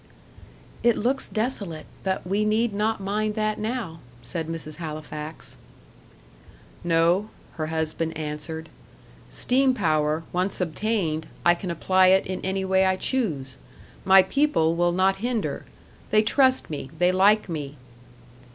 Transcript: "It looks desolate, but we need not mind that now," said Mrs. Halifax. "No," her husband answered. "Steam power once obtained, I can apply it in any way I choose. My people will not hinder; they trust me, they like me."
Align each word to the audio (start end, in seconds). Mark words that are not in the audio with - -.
"It 0.81 0.97
looks 0.97 1.29
desolate, 1.29 1.85
but 2.03 2.25
we 2.25 2.43
need 2.43 2.73
not 2.73 2.99
mind 2.99 3.35
that 3.35 3.59
now," 3.59 3.99
said 4.23 4.47
Mrs. 4.47 4.77
Halifax. 4.77 5.57
"No," 6.83 7.29
her 7.57 7.67
husband 7.67 8.17
answered. 8.17 8.69
"Steam 9.29 9.75
power 9.75 10.23
once 10.33 10.59
obtained, 10.59 11.27
I 11.45 11.53
can 11.53 11.69
apply 11.69 12.07
it 12.07 12.25
in 12.25 12.41
any 12.41 12.65
way 12.65 12.83
I 12.83 12.95
choose. 12.95 13.57
My 14.03 14.23
people 14.23 14.75
will 14.75 14.91
not 14.91 15.17
hinder; 15.17 15.65
they 16.09 16.23
trust 16.23 16.71
me, 16.71 16.89
they 16.97 17.11
like 17.11 17.47
me." 17.47 17.75